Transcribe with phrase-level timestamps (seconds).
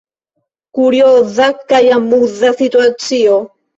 [0.77, 3.37] Kurioza kaj amuza situacio?